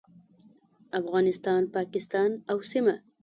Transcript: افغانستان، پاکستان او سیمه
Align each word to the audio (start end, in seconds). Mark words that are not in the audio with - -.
افغانستان، 0.99 1.61
پاکستان 1.75 2.31
او 2.51 2.57
سیمه 2.71 2.95